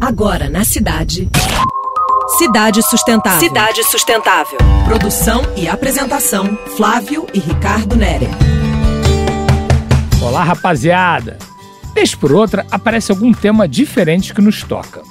[0.00, 1.28] Agora na cidade.
[2.38, 3.38] Cidade Sustentável.
[3.38, 4.58] Cidade Sustentável.
[4.86, 8.26] Produção e apresentação: Flávio e Ricardo Nere.
[10.22, 11.36] Olá, rapaziada!
[11.94, 15.02] Vez por outra aparece algum tema diferente que nos toca.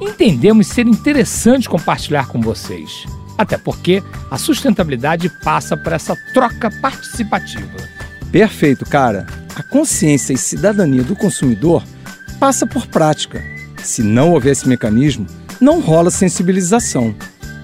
[0.00, 3.06] Entendemos ser interessante compartilhar com vocês.
[3.36, 4.00] Até porque
[4.30, 7.76] a sustentabilidade passa por essa troca participativa.
[8.30, 9.26] Perfeito, cara.
[9.56, 11.82] A consciência e cidadania do consumidor
[12.38, 13.57] passa por prática.
[13.82, 15.26] Se não houver esse mecanismo,
[15.60, 17.14] não rola sensibilização.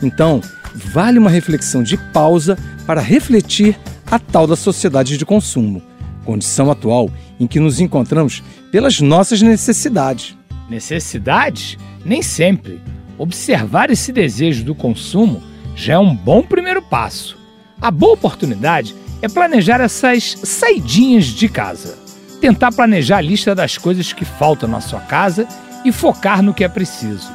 [0.03, 0.41] Então,
[0.75, 3.79] vale uma reflexão de pausa para refletir
[4.11, 5.83] a tal da sociedade de consumo,
[6.25, 10.37] condição atual em que nos encontramos pelas nossas necessidades.
[10.69, 11.77] Necessidades?
[12.05, 12.81] Nem sempre.
[13.19, 15.43] Observar esse desejo do consumo
[15.75, 17.37] já é um bom primeiro passo.
[17.81, 21.99] A boa oportunidade é planejar essas saidinhas de casa.
[22.41, 25.47] Tentar planejar a lista das coisas que faltam na sua casa
[25.85, 27.29] e focar no que é preciso.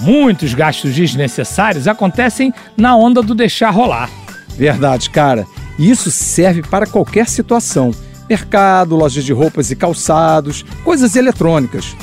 [0.00, 4.08] Muitos gastos desnecessários acontecem na onda do deixar rolar.
[4.56, 5.46] Verdade, cara.
[5.78, 7.92] E isso serve para qualquer situação:
[8.28, 11.96] mercado, lojas de roupas e calçados, coisas eletrônicas.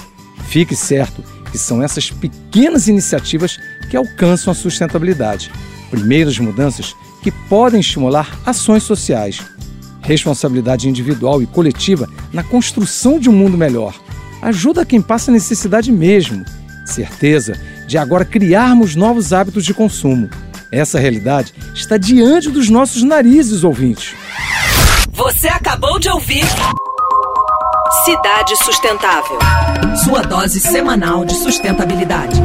[0.47, 3.57] Fique certo que são essas pequenas iniciativas
[3.89, 5.51] que alcançam a sustentabilidade.
[5.89, 6.93] Primeiras mudanças
[7.23, 9.41] que podem estimular ações sociais.
[10.01, 13.95] Responsabilidade individual e coletiva na construção de um mundo melhor.
[14.45, 16.45] Ajuda quem passa necessidade mesmo.
[16.85, 20.29] Certeza de agora criarmos novos hábitos de consumo.
[20.71, 24.13] Essa realidade está diante dos nossos narizes, ouvintes.
[25.13, 26.45] Você acabou de ouvir
[28.03, 29.39] Cidade Sustentável.
[30.03, 32.39] Sua dose semanal de sustentabilidade.